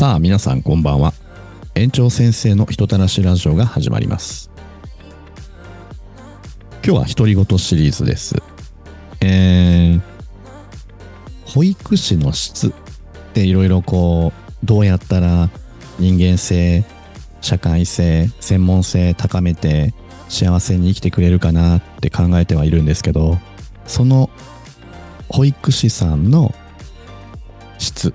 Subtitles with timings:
[0.00, 1.12] さあ皆さんこんばんは。
[1.74, 4.50] 園長先生の人たらしラジオが始まります。
[6.82, 8.34] 今日は独り言シリーズです。
[9.20, 10.00] えー、
[11.44, 12.72] 保育士の質っ
[13.34, 15.50] ていろいろこうどうやったら
[15.98, 16.82] 人間性
[17.42, 19.92] 社会性専門性高めて
[20.30, 23.36] 幸せに生きてくれるかなって考えてはいるんですけど
[23.84, 24.30] その
[25.28, 26.54] 保育士さんの
[27.76, 28.14] 質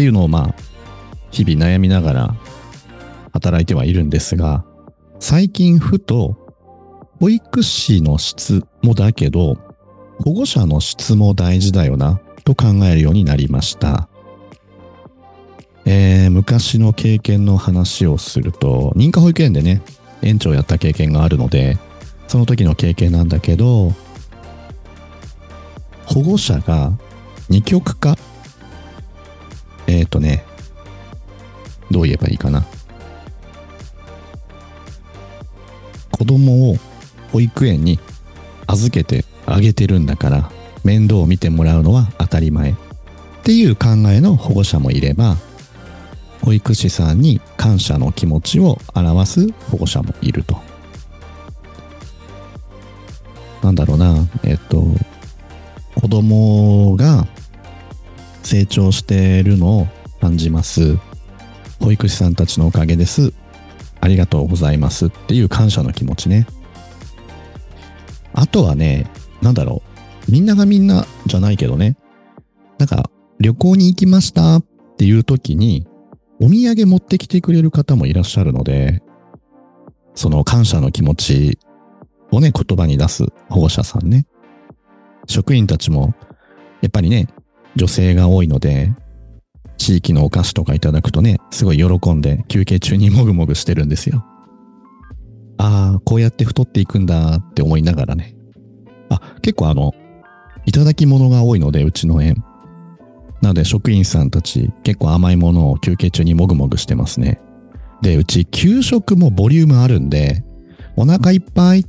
[0.00, 0.54] っていうのをまあ
[1.30, 2.34] 日々悩みながら
[3.34, 4.64] 働いてはいるんですが
[5.18, 6.38] 最近ふと
[7.20, 9.58] 保育士の質もだけど
[10.24, 14.08] 保護者の質も大事だよなと考えるようになりました。
[15.84, 19.82] えー、昔の経験の話をすると認可保育園でね
[20.22, 21.76] 園長やった経験があるので
[22.26, 23.92] その時の経験なんだけど
[26.06, 26.92] 保護者が
[27.50, 28.16] 二極化
[29.90, 30.44] えっ、ー、とね
[31.90, 32.64] どう言えばいいかな
[36.12, 36.76] 子供を
[37.32, 37.98] 保育園に
[38.66, 40.50] 預けてあげてるんだから
[40.84, 42.74] 面倒を見てもらうのは当たり前っ
[43.42, 45.36] ていう考えの保護者もいれば
[46.42, 50.56] 保育士さんに感謝の気持ちを表す保護者もいると。
[53.62, 54.82] なんだろうな、えっと、
[55.94, 57.26] 子供が
[58.42, 59.88] 成長しているのを
[60.20, 60.96] 感じます。
[61.80, 63.32] 保育士さんたちのおかげです。
[64.00, 66.46] ありがとうございますっていう感謝の気持ちね。
[68.32, 69.10] あとはね、
[69.42, 69.82] なんだろ
[70.28, 70.32] う。
[70.32, 71.96] みんながみんなじゃないけどね。
[72.78, 74.64] なんか、旅行に行きましたっ
[74.96, 75.86] ていう時に、
[76.40, 79.02] お土産持ってきてくれる方もいらっしゃるので、
[80.14, 81.58] その感謝の気持ち
[82.30, 84.26] をね、言葉に出す保護者さんね。
[85.26, 86.14] 職員たちも、
[86.80, 87.28] やっぱりね、
[87.76, 88.92] 女性が多いので、
[89.78, 94.24] 地域のお菓子とかいただくとね、すごい喜んで休憩中にもぐもぐしてるんですよ。
[95.58, 98.34] ああ、こうやって太っていくんだって思いながらね。
[99.08, 99.94] あ、結構あの、
[100.66, 102.44] いただき物が多いので、うちの園。
[103.40, 107.40] なので職員さんたち結構甘いものを休憩中にもぐもぐしてますね。
[108.02, 110.44] で、うち給食もボリュームあるんで、
[110.96, 111.84] お腹いっぱいっ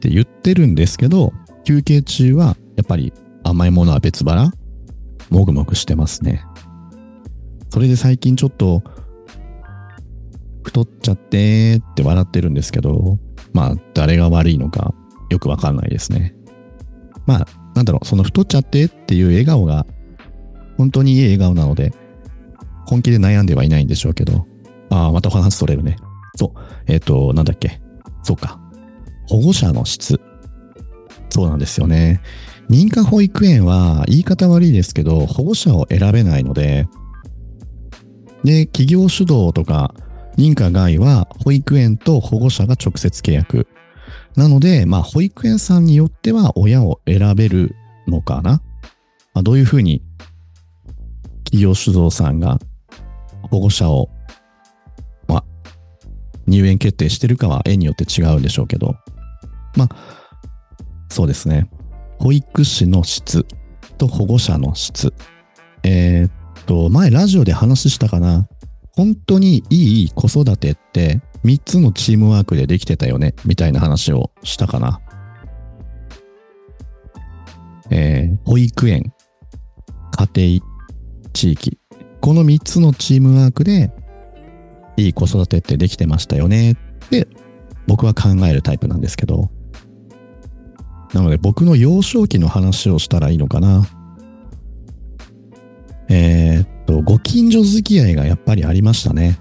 [0.00, 1.32] て言ってるんですけど、
[1.64, 3.12] 休憩中はやっぱり
[3.44, 4.52] 甘いものは別腹
[5.30, 6.44] もぐもぐしてますね。
[7.70, 8.82] それで最近ちょっと
[10.62, 13.18] 太っちゃってって笑ってるんですけど、
[13.52, 14.94] まあ誰が悪いのか
[15.30, 16.34] よくわかんないですね。
[17.26, 19.86] まあなんだろう、その太っちゃってっていう笑顔が
[20.76, 21.92] 本当にいい笑顔なので、
[22.86, 24.46] 本気で悩んではいないんでしょうけど、
[24.90, 25.96] ああ、またお話取れるね。
[26.36, 26.60] そう。
[26.86, 27.80] えっ、ー、と、なんだっけ。
[28.22, 28.60] そうか。
[29.28, 30.20] 保護者の質。
[31.28, 32.20] そうなんですよね。
[32.70, 36.86] 認可保育園は言い方悪いですけど、保護者を選べないので、
[38.44, 39.92] で、企業主導とか
[40.38, 43.66] 認可外は保育園と保護者が直接契約。
[44.36, 47.74] なので、まあ、保育園さんによっては親を選べる
[48.06, 48.62] のかな。
[49.34, 50.00] まあ、どういうふうに
[51.44, 52.60] 企業主導さんが
[53.50, 54.10] 保護者を、
[55.26, 55.44] まあ、
[56.46, 58.94] 入園決定してるかは園によって違うんでしょうけど、
[59.76, 59.88] まあ、
[61.08, 61.68] そうですね。
[62.20, 63.46] 保育士の質
[63.96, 65.14] と保護者の質。
[65.82, 68.46] えー、っと、前ラジオで話したかな。
[68.92, 75.00] 本当にいい子育てって3つのチームワークでできてたよね、みたいな話をしたかな。
[77.90, 79.14] えー、保育園、
[80.34, 80.66] 家庭、
[81.32, 81.78] 地域。
[82.20, 83.90] この3つのチームワークで、
[84.98, 86.74] いい子育てってできてましたよねっ
[87.08, 87.26] て
[87.86, 89.48] 僕は考えるタイプなんですけど。
[91.14, 93.86] なので僕の幼少期の話をしたらいいのかな。
[96.08, 99.38] えー、っと、ご近所付き合いがやっぱりありましたね。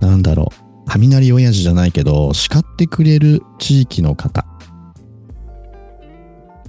[0.00, 0.66] なんだろう。
[0.86, 4.46] 雷親父じゃないけど、叱ってくれる地域の方。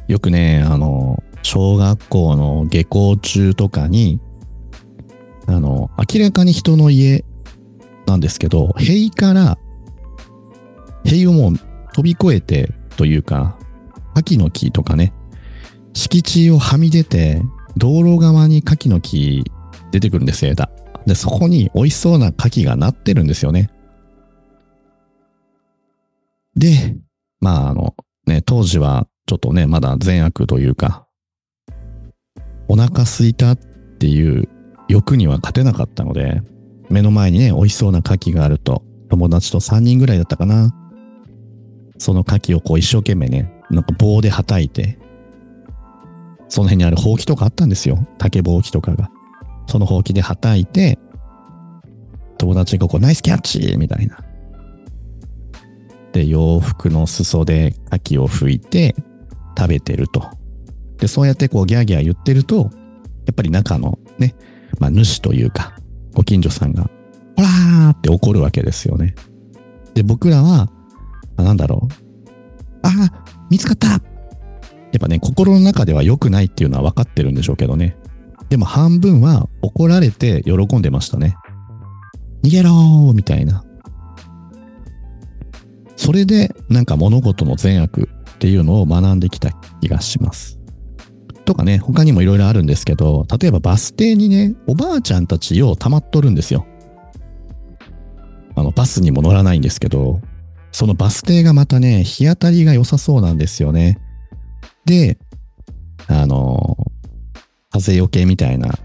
[0.07, 4.19] よくね、あの、小学校の下校中とかに、
[5.45, 7.24] あの、明らかに人の家
[8.06, 9.57] なんですけど、塀から、
[11.03, 11.53] 塀をもう
[11.94, 13.57] 飛び越えてというか、
[14.17, 15.13] 柿の木とかね、
[15.93, 17.41] 敷地をはみ出て、
[17.75, 19.43] 道路側に柿の木
[19.91, 20.69] 出てくるんですよ、枝。
[21.05, 23.69] で、そこに美味しそうな柿がなってるんですよね。
[26.55, 26.97] で、
[27.39, 31.07] まあ、あの、ね、当時はちょっとね、まだ善悪というか、
[32.67, 33.57] お腹すいたっ
[33.99, 34.49] ていう
[34.89, 36.41] 欲には勝てなかったので、
[36.89, 40.73] 目の前にね、美味しそうな牡蠣があると、友達と3人ぐらいだったかな。
[41.99, 44.97] その牡蠣をこう一生懸命ね、なんか棒で叩いて、
[46.49, 48.07] その辺にあるほうきとかあったんですよ。
[48.17, 49.09] 竹ぼうきとかが。
[49.67, 50.97] そのほうきで叩いて、
[52.37, 54.19] 友達がこうナイスキャッチみたいな。
[56.13, 58.95] で、洋服の裾で秋を拭いて
[59.57, 60.29] 食べてると。
[60.99, 62.69] で、そうやってこうギャーギャー言ってると、
[63.25, 64.35] やっぱり中のね、
[64.79, 65.75] まあ主というか、
[66.13, 66.89] ご近所さんが、
[67.35, 69.15] ほらーって怒るわけですよね。
[69.93, 70.69] で、僕らは、
[71.35, 71.93] あなんだろう。
[72.83, 73.99] ああ、見つかったや
[74.97, 77.97] っぱね、心の中では良くないっていうのは分かってるんでしょうけどね。
[78.49, 81.35] でも半分は怒られて喜んでましたね。
[82.44, 83.63] 逃げろーみたいな。
[85.97, 89.51] それでなんか物事の善悪っていうのを学んできた
[89.81, 90.59] 気がします。
[91.43, 96.65] とかね、他にもいろいろあるんですけど、例えばバス停にね、おばあちゃんたちを溜まっとるんですよ。
[98.55, 100.21] あの、バスにも乗らないんですけど、
[100.77, 103.97] そのバス停がまたね、日当たりが良さそうなんですよね。
[104.85, 105.18] で、
[106.06, 106.77] あの、
[107.71, 108.77] 風よけみたいな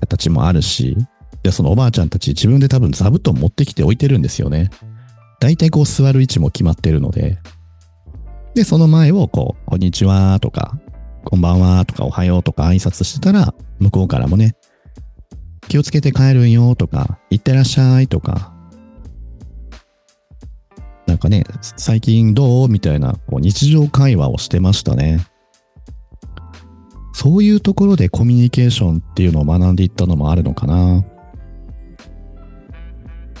[0.00, 0.94] 形もあるし、
[1.42, 4.68] で、そのおばあちゃんたち自分で多分座布団持ってきて置いてるんですよね。
[5.40, 7.38] 大体こう座る位置も決まってるので。
[8.54, 10.78] で、その前をこう、こんにちはとか、
[11.24, 14.54] こんばんはとか、おはようとか挨拶してたら、向こうからもね、
[15.68, 18.52] 気をつけて帰るんよとか、いってらっしゃいとか、
[21.12, 22.68] なんかね、最近どう？
[22.68, 25.20] みたいなこう日常会話をしてましたね。
[27.12, 31.00] そういうところでコミュニケーションっていうのを学んでいったのもあるのかな。
[31.00, 31.04] っ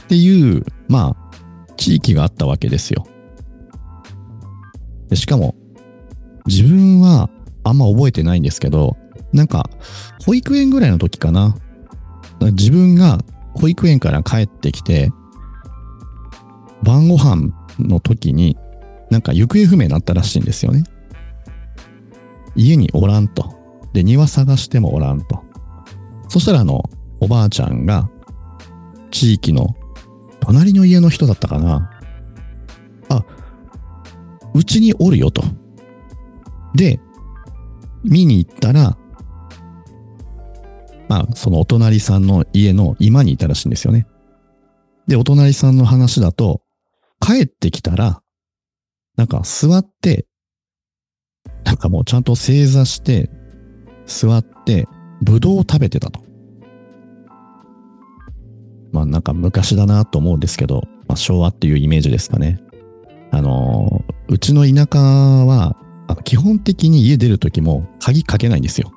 [0.06, 3.06] ていう、まあ、地域があったわけですよ。
[5.08, 5.54] でしかも、
[6.46, 7.30] 自分は
[7.64, 8.98] あんま覚えてないんですけど、
[9.32, 9.70] なんか、
[10.26, 11.56] 保育園ぐらいの時かな。
[12.38, 13.18] 自分が
[13.54, 15.10] 保育園から帰ってきて、
[16.82, 18.56] 晩ご飯の時に、
[19.10, 20.84] なんか行方不明になったらしいんですよね。
[22.54, 23.54] 家におらんと。
[23.92, 25.42] で、庭探してもおらんと。
[26.28, 26.88] そしたらあの、
[27.20, 28.10] おばあちゃんが、
[29.10, 29.76] 地域の
[30.40, 31.90] 隣の家の人だったかな。
[33.08, 33.24] あ、
[34.54, 35.42] うちにおるよと。
[36.74, 36.98] で、
[38.02, 38.96] 見に行ったら、
[41.08, 44.06] まあ、そのお隣さんの家の居間にいたらしいんですよね。
[45.06, 46.62] で、お隣さんの話だと、
[47.24, 48.20] 帰ってきたら、
[49.16, 50.26] なんか座って、
[51.64, 53.30] なんかもうちゃんと正座して、
[54.06, 54.88] 座って、
[55.22, 56.20] ぶどうを食べてたと。
[58.90, 62.60] まあなんか昔だなと思うんですけど、まあ、昭和っていうイメージですかね。
[63.30, 65.76] あのー、うちの田舎は、
[66.24, 68.92] 基本的に家出るときも鍵かけないんですよ。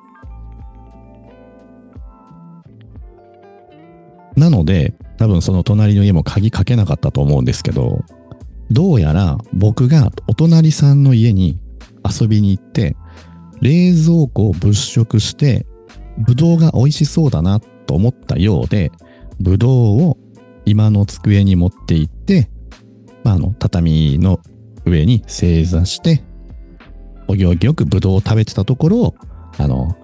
[4.36, 8.04] なので、多分その隣の家も鍵かけなかったと思うんですけど、
[8.70, 11.58] どうやら僕がお隣さんの家に
[12.04, 12.96] 遊びに行って、
[13.60, 15.66] 冷蔵庫を物色して、
[16.18, 18.92] ぶどうが美味しそうだなと思ったようで、
[19.40, 20.18] ぶどうを
[20.64, 22.50] 今の机に持って行って、
[23.24, 24.40] まあ、あの、畳の
[24.84, 26.22] 上に正座して、
[27.28, 29.14] お行儀よくぶどうを食べてたところを、
[29.58, 29.96] あの、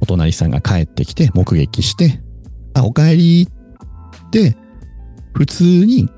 [0.00, 2.22] お隣さんが帰ってきて目撃して、
[2.74, 3.48] あ、お帰り
[4.26, 4.56] って、
[5.34, 6.08] 普通に、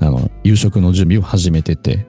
[0.00, 2.06] あの、夕食の準備を始めてて、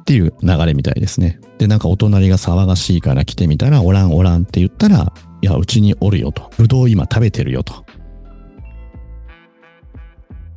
[0.00, 1.40] っていう流れみたいですね。
[1.58, 5.12] で、なんかお隣が騒がしいから来てみたら、おらんおらんって言ったら、
[5.42, 6.50] いや、うちにおるよと。
[6.58, 7.84] ぶどう今食べてるよと。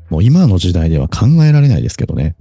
[0.10, 2.36] もう今の時代では考えられないですけどね。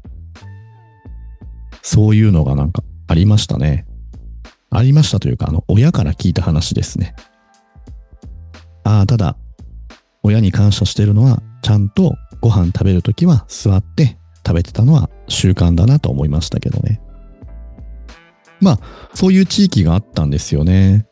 [1.83, 3.87] そういうのがなんかありましたね。
[4.71, 7.15] ありましたというか、あの、親から聞いた話ですね。
[8.83, 9.37] ああ、ただ、
[10.25, 17.01] 親に感謝してるのは、ちゃんとご飯食べるときは座って食べてたのは習慣だなと思いましたけどね。
[18.61, 18.81] まあ、
[19.13, 21.07] そういう地域があったんですよね。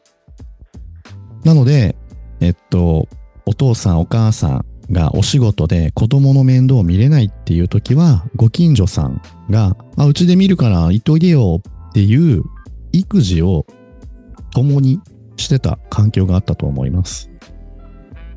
[1.45, 1.95] なので、
[2.41, 3.09] えっと、
[3.45, 12.45] お父さんお母さんがお仕事で子供の面倒を見れないっていう時は、ご近所さんが、あ、うちで見るから行っといでよっていう
[12.93, 13.67] 育児を
[14.55, 15.01] 共に
[15.37, 17.32] してた環境があったと思います。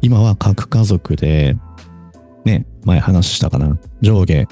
[0.02, 1.58] 今は核家族で、
[2.46, 4.48] ね、前話したかな、上下、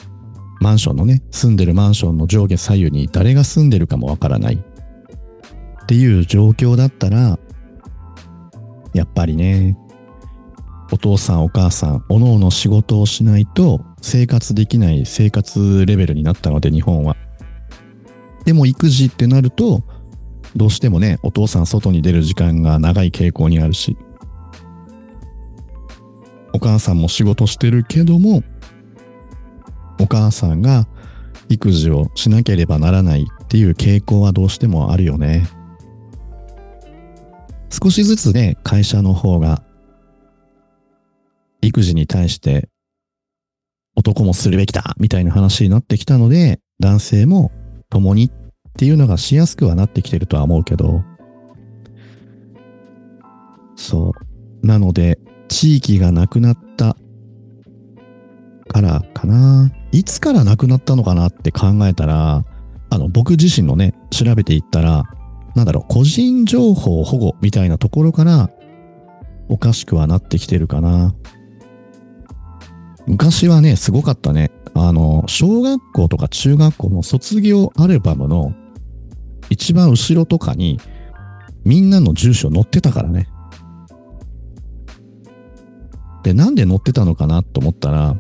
[0.60, 4.56] マンションのね、住んでるマンションの上下左右に誰が住んでるかもわからない。
[5.84, 7.38] っていう状況だったら、
[8.94, 9.78] やっぱりね、
[10.92, 17.18] お父さんお母さん、おのおの仕事をしないと生活できない生活レベルになったので、日本は。
[18.46, 19.84] でも育児ってなると、
[20.56, 23.98] どうしてもね、お父さん外に出る時間が長い傾向にあるし、
[26.54, 28.44] お母さんも仕事してるけども、
[30.00, 30.88] お母さんが
[31.50, 35.48] 育児をしなければならないっていう傾向はどうしてもあるよね。
[37.70, 39.64] 少しずつね、会社の方が
[41.62, 42.70] 育児に対して
[43.96, 47.52] 男もするべきだみたいな話になってきたので、男性も
[47.90, 48.32] 共にっ
[48.78, 51.04] ていうのがしやすくはなってきてるとは思うけど、
[53.76, 54.14] そ
[54.64, 54.68] う。
[54.68, 56.96] なので、地域がなくなった
[58.68, 59.72] からかな。
[59.92, 62.46] いつからなくなったのかなって考えたら、
[62.90, 65.04] あの、僕自身のね、調べていったら、
[65.56, 68.50] なんだろう、個人情報保護みたいなところから、
[69.50, 71.14] おかしくはなってきてるかな。
[73.06, 74.52] 昔はね、すごかったね。
[74.74, 78.54] あの、小学校とか中学校の卒業アルバムの
[79.50, 80.80] 一番後ろとかに、
[81.66, 83.28] みんなの住所載ってたからね。
[86.24, 88.16] で、なんで載ってたのかなと思ったら、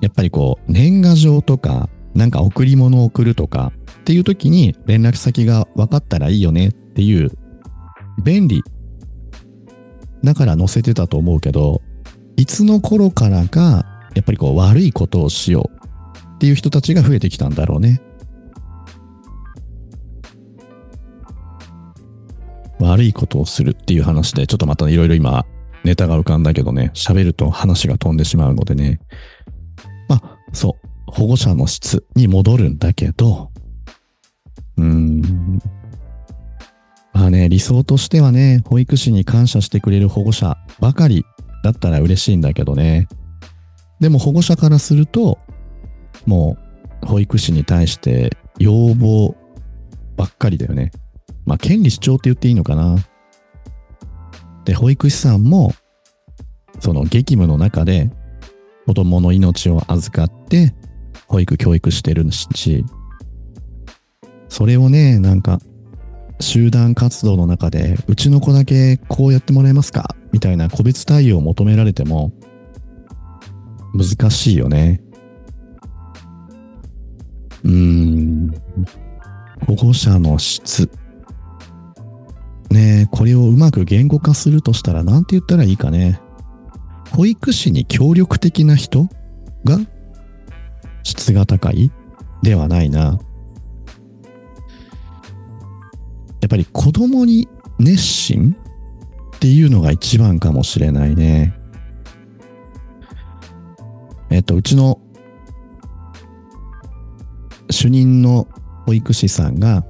[0.00, 7.32] やっぱりこう、年賀状とか、なんか贈り物を送るとかっていう時に連絡先が分かったらいいよねっていう
[8.22, 8.62] 便利
[10.22, 11.82] だから載せてたと思うけど、
[12.36, 13.84] いつの頃からか、
[14.14, 18.00] やっぱりこう悪いことをしようっていう人たちが増えてきたんだろうね。
[22.80, 25.46] 悪いことをするっていう話で、ちょっとまたいろいろ今
[25.84, 29.00] ネタが浮かんだけどね、喋ると話が飛んでしまうのでね。
[30.08, 30.88] まあ、そう。
[31.06, 33.50] 保護者の質に戻るんだけど、
[34.76, 35.60] うーん。
[37.12, 41.24] まあね、理想としてはね、保育士に感謝してくれる保護者ばかり
[41.62, 43.06] だったら嬉しいんだけどね。
[44.00, 45.38] でも保護者からすると、
[46.26, 46.56] も
[47.02, 49.36] う保育士に対して要望
[50.16, 50.90] ばっかりだよね。
[51.46, 52.96] まあ、権利主張って言っていいのかな。
[54.64, 55.72] で、保育士さんも、
[56.80, 58.10] その激務の中で
[58.86, 60.74] 子供の命を預かって
[61.28, 62.84] 保育教育してるし、
[64.48, 65.60] それをね、なんか、
[66.40, 70.16] 集団活動の中で、うちの子だけこうやってもらえますか？
[70.32, 72.32] みたいな個別対応を求められても、
[73.94, 75.00] 難しいよね。
[77.62, 78.50] うーん。
[79.66, 80.90] 保護者の質。
[82.74, 86.20] ね、これをうまく言語化するとしたら何て言ったらいいかね。
[87.12, 89.08] 保育士に協力的な人
[89.64, 89.78] が
[91.04, 91.92] 質が高い
[92.42, 93.20] ではないな。
[96.40, 98.56] やっぱり子供に熱心
[99.36, 101.54] っていうのが一番かもしれないね。
[104.30, 105.00] えっと、うちの
[107.70, 108.48] 主任の
[108.84, 109.84] 保育士さんが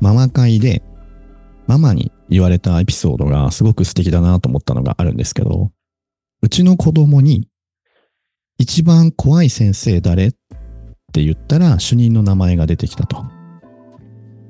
[0.00, 0.84] ママ会で
[1.66, 5.70] ママに言われたエピソードがすごく素敵だなと思ったのがあるんですけど、
[6.42, 7.48] うちの子供に
[8.58, 10.32] 一番怖い先生誰っ
[11.12, 13.24] て言ったら主任の名前が出てきたと。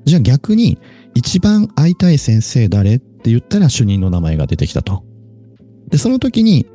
[0.05, 0.79] じゃあ逆に
[1.15, 5.05] 一番会いたい先生誰って言ったら主任の名前が出てきたと。
[5.89, 6.67] で、その時に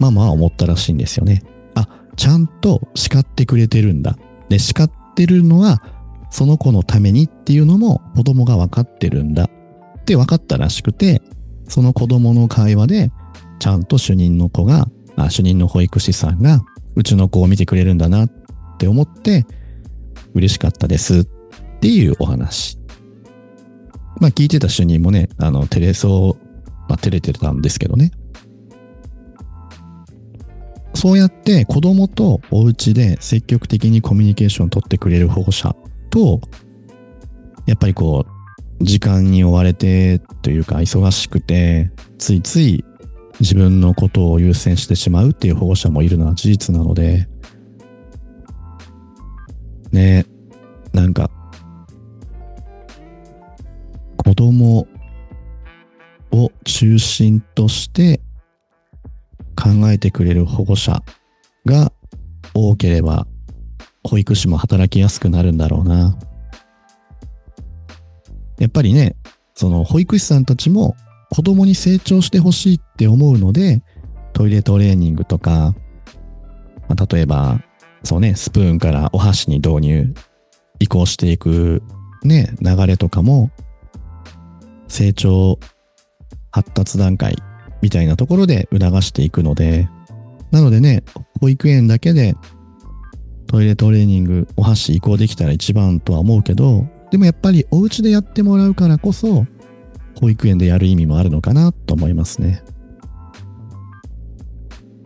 [0.00, 1.42] ママは思ったらしいんですよね。
[1.74, 4.18] あ、ちゃんと叱ってくれてるんだ。
[4.48, 5.82] で、叱ってるのは
[6.30, 9.48] その子のためにっていうのも子供が分かってるんだ
[10.04, 11.22] って分かったらしくて、
[11.66, 13.10] その子供の会話で
[13.58, 16.62] ちゃんと主任の子が、あ主任の保育士さんが
[16.94, 18.30] うちの子を見てくれるんだなっ
[18.78, 19.46] て思って
[20.34, 21.24] 嬉しかったですっ
[21.80, 22.78] ていうお話。
[24.20, 26.44] まあ聞いてた主任もね、あの、テレそう、
[26.88, 28.10] まあ照れてたんですけどね。
[30.92, 35.74] そうやって子供とお家で積極的にコミュニケーションを取ってくれる保護者
[36.10, 36.40] と、
[37.66, 38.33] やっぱりこう、
[38.80, 42.84] 時間に追われてというか忙しくて、ついつい
[43.40, 47.28] 自分のことを優先してしまうっていう保護者もいるのは事実なので、
[49.92, 50.26] ね、
[50.92, 51.30] なんか、
[54.16, 54.86] 子供
[56.32, 58.20] を中心として
[59.56, 61.02] 考えてくれる保護者
[61.66, 61.92] が
[62.54, 63.26] 多ければ、
[64.02, 66.18] 保育士も働きやすくなるんだろうな。
[68.64, 69.14] やっぱりね、
[69.54, 70.96] その保育士さんたちも
[71.30, 73.82] 子供に成長してほしいって思うので、
[74.32, 75.74] トイレトレーニングとか、
[76.88, 77.60] まあ、例えば、
[78.04, 80.14] そうね、スプーンからお箸に導入、
[80.78, 81.82] 移行していく
[82.22, 83.50] ね、流れとかも、
[84.88, 85.58] 成長、
[86.50, 87.36] 発達段階
[87.82, 89.90] みたいなところで促していくので、
[90.52, 91.04] なのでね、
[91.38, 92.34] 保育園だけで
[93.46, 99.46] トイレトレーニング、お箸移行できたら一番とは思うけど、でもやっぱりお家でやってもらうからこそ、
[100.20, 102.64] 保育園でやる意味もあるのかなと思いますね。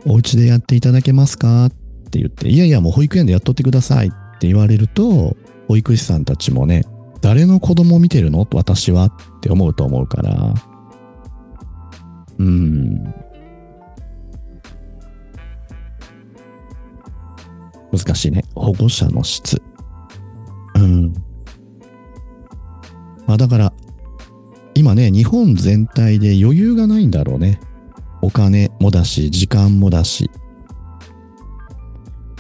[0.07, 1.71] お家でやっていただけますかっ
[2.11, 5.37] て言って、いやいやもう保育園でやっとってくださいって言われると、
[5.69, 6.87] 保育士さんたちもね、
[7.21, 8.49] 誰の子供見てるの？
[8.55, 9.13] 私はっ
[9.43, 10.55] て思うと思うから。
[12.39, 13.05] うん。
[17.93, 18.45] 難しいね。
[18.55, 19.61] 保護者の質。
[20.75, 21.13] うん。
[23.29, 23.73] まあだから、
[24.75, 27.61] 今ね、日本全体で余裕がないんだろうね。
[28.23, 30.31] お金もだし、時間もだし。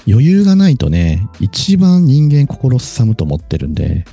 [0.09, 4.07] 余裕がないとね、一番人間心すさむと思ってるんで。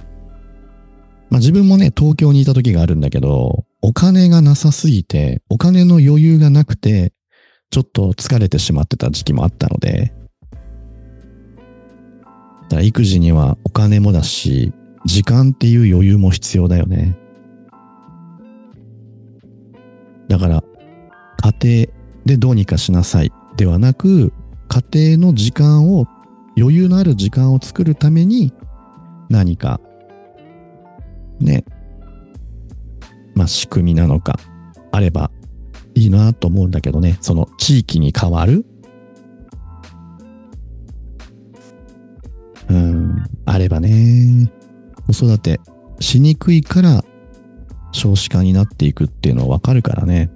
[1.29, 7.13] まあ自分もね、東京にいた時があるんだけど、お金がなさすぎて、お金の余裕がなくて、
[7.69, 10.13] ちょっと疲れてしまってた時期もあったので、
[12.63, 14.73] だから育児にはお金もだし、
[15.05, 17.17] 時間っていう余裕も必要だよね。
[20.27, 20.63] だから、
[21.61, 21.93] 家庭
[22.25, 24.33] でどうにかしなさいではなく、
[24.67, 26.07] 家庭の時間を、
[26.57, 28.53] 余裕のある時間を作るために、
[29.29, 29.79] 何か、
[31.39, 31.65] ね、
[33.35, 34.39] まあ仕組みなのか、
[34.91, 35.29] あれば
[35.93, 38.65] いいなと思うんだけどね、その地域に変わる。
[42.69, 44.51] うん、あればね、
[45.07, 45.59] 子育て
[45.99, 47.03] しにくいから
[47.91, 50.29] 少子化になっていくっていうのはわかるからね。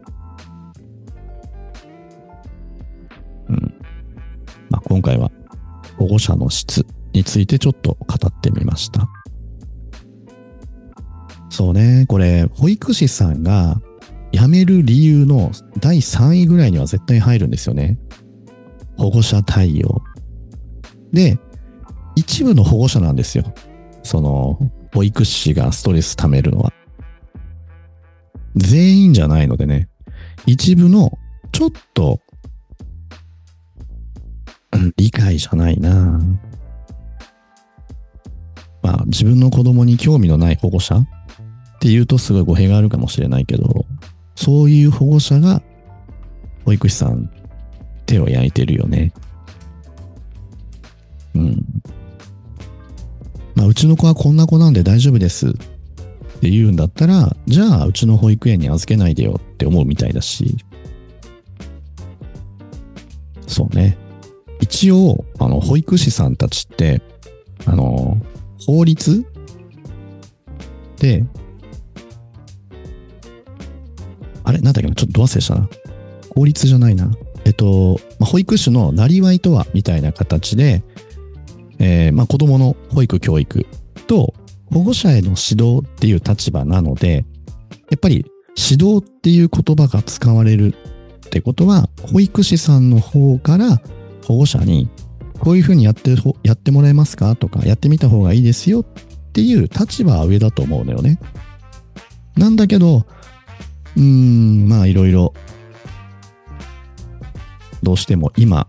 [3.50, 3.74] うん。
[4.70, 5.32] まあ今回は
[5.98, 9.10] 保護者の質についてちょっと語ってみました。
[11.50, 13.82] そうね、これ、保育士さんが
[14.32, 17.98] 辞める理由の第3位ぐらいには絶対入るんですよね。
[18.98, 20.02] 保護者対応。
[21.12, 21.38] で、
[22.16, 23.44] 一部の保護者なんですよ。
[24.04, 24.60] その、
[24.94, 26.74] 保育士がストレス溜めるのは。
[28.56, 29.90] 全員じゃないのでね。
[30.46, 31.18] 一部の、
[31.52, 32.20] ちょっと、
[34.98, 36.20] 理解じゃないな
[38.82, 41.08] まあ、自分の子供に興味のない保護者っ
[41.80, 43.86] ていうとすごい語弊があるかもしれないけど、
[44.36, 45.62] そういう保護者が、
[46.66, 47.30] 保育士さん、
[48.06, 49.12] 手を焼いてるよね。
[51.36, 51.66] うん。
[53.60, 55.52] まあ、うちの子はこんな子なんで大丈夫ですっ
[56.40, 60.56] て言うんだったら、じゃあ、うちの保育園に預けないでよって思うみたいだし。
[63.48, 63.98] そうね。
[64.62, 67.02] 一応、あの、保育士さんたちって、
[67.66, 68.18] あの、
[68.66, 69.26] 法律
[70.98, 71.26] で、
[74.46, 74.60] あれ？
[74.60, 74.88] なんだっけ？
[74.88, 75.70] なちょっとど忘れしたな。
[76.34, 77.12] 法律じゃないな。
[77.44, 80.82] えっと、保育士のなりわいとはみたいな形で、
[81.80, 83.66] えーまあ、子供の保育教育
[84.08, 84.34] と
[84.72, 87.26] 保護者への指導っていう立場なので、
[87.90, 88.26] やっぱり
[88.58, 90.76] 指導っていう言葉が使われる
[91.26, 93.82] ってことは、保育士さんの方から
[94.26, 94.90] 保護者に、
[95.40, 96.14] こういうふうにやって
[96.44, 98.86] やってもらえますかとか、やってみた方がいいですよっ
[99.32, 101.20] ていう立場は上だと思うのよね。
[102.36, 103.06] なんだけど、
[103.96, 105.34] うーん、まあいろいろ、
[107.82, 108.68] どうしても今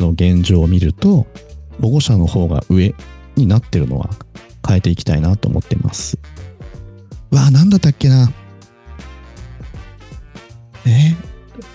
[0.00, 1.26] の現状を見ると、
[1.80, 2.94] 保護者の方が上
[3.36, 4.10] になってるのは
[4.66, 6.18] 変えていきたいなと思ってます。
[7.30, 8.30] わあ、なんだったっけな。
[10.86, 11.14] え？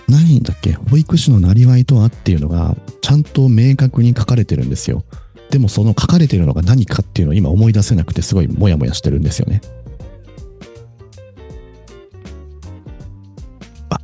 [0.08, 0.72] 何だっけ？
[0.72, 5.04] 保育士のなりわいとはっていうのがちゃんと明確に書かれてるんですよ。
[5.50, 9.60] でもその書かれてるのが何かっていうのを今思い出せなくてすごいモヤモヤしてるんですよね。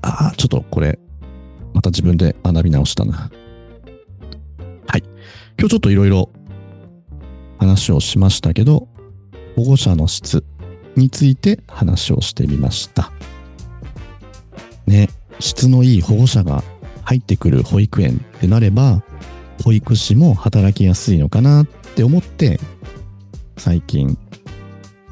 [0.02, 0.98] ああ、ちょっとこれ、
[1.74, 3.30] また自分で学び直したな。
[5.60, 6.30] 今日ちょっといろいろ
[7.58, 8.88] 話をしましたけど、
[9.56, 10.42] 保護者の質
[10.96, 13.12] について話をしてみました。
[14.86, 16.64] ね、質のいい保護者が
[17.04, 19.02] 入ってくる保育園ってなれば、
[19.62, 22.58] 保育士も働きやすいのかなって思って、
[23.58, 24.16] 最近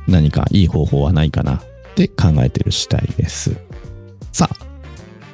[0.07, 1.63] 何かいい方法はないかなっ
[1.95, 3.55] て考えてる次第です。
[4.33, 4.57] さあ、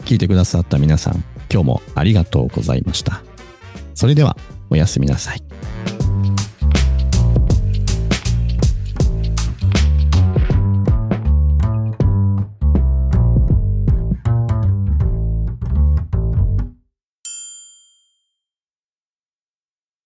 [0.07, 3.23] 聞いてくださった皆さん、今日もありがとうございました。
[3.95, 4.37] それでは、
[4.71, 5.54] おやすみなさい。